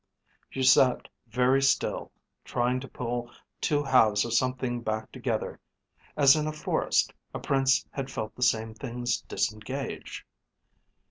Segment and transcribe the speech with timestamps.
[0.49, 2.11] She sat very still,
[2.43, 3.29] trying to pull
[3.61, 5.59] two halves of something back together
[6.17, 10.25] (as in a forest, a prince had felt the same things disengage).